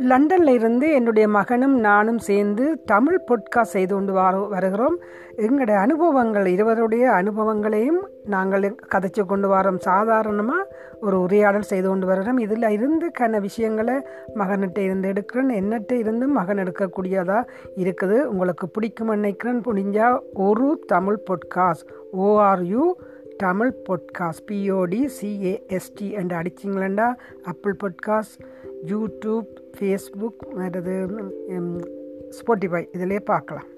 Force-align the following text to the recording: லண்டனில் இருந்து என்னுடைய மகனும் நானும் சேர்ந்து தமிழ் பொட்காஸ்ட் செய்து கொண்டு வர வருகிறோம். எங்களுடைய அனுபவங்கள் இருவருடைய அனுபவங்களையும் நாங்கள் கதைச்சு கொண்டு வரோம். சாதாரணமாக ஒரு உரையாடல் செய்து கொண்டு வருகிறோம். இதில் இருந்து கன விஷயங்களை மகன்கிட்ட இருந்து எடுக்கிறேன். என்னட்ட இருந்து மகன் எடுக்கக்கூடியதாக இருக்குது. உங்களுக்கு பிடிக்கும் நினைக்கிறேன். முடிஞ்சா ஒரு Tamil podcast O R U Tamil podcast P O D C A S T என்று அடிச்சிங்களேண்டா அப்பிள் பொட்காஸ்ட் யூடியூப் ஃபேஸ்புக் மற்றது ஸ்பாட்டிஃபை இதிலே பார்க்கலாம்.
லண்டனில் 0.00 0.48
இருந்து 0.48 0.92
என்னுடைய 0.92 1.28
மகனும் 1.28 1.78
நானும் 1.78 2.18
சேர்ந்து 2.18 2.82
தமிழ் 2.84 3.20
பொட்காஸ்ட் 3.28 3.74
செய்து 3.74 3.94
கொண்டு 3.94 4.12
வர 4.12 4.38
வருகிறோம். 4.38 4.98
எங்களுடைய 5.36 5.80
அனுபவங்கள் 5.80 6.46
இருவருடைய 6.46 7.10
அனுபவங்களையும் 7.10 8.08
நாங்கள் 8.24 8.74
கதைச்சு 8.94 9.24
கொண்டு 9.24 9.48
வரோம். 9.50 9.78
சாதாரணமாக 9.78 10.76
ஒரு 11.00 11.20
உரையாடல் 11.20 11.62
செய்து 11.62 11.88
கொண்டு 11.88 12.06
வருகிறோம். 12.06 12.38
இதில் 12.38 12.68
இருந்து 12.68 13.10
கன 13.18 13.40
விஷயங்களை 13.40 13.94
மகன்கிட்ட 14.34 14.78
இருந்து 14.78 15.12
எடுக்கிறேன். 15.12 15.52
என்னட்ட 15.52 15.92
இருந்து 15.92 16.26
மகன் 16.26 16.56
எடுக்கக்கூடியதாக 16.56 17.48
இருக்குது. 17.76 18.22
உங்களுக்கு 18.22 18.68
பிடிக்கும் 18.68 19.08
நினைக்கிறேன். 19.08 19.60
முடிஞ்சா 19.60 20.18
ஒரு 20.34 20.84
Tamil 20.86 21.18
podcast 21.30 21.88
O R U 22.18 22.82
Tamil 23.36 23.74
podcast 23.88 24.50
P O D 24.50 25.08
C A S T 25.22 26.10
என்று 26.10 26.36
அடிச்சிங்களேண்டா 26.36 27.14
அப்பிள் 27.42 27.76
பொட்காஸ்ட் 27.84 28.40
யூடியூப் 28.92 29.50
ஃபேஸ்புக் 29.76 30.42
மற்றது 30.60 30.94
ஸ்பாட்டிஃபை 32.38 32.82
இதிலே 32.92 33.20
பார்க்கலாம். 33.32 33.68